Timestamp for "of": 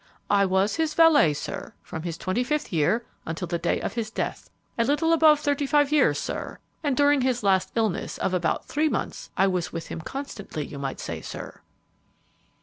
3.81-3.93, 8.17-8.33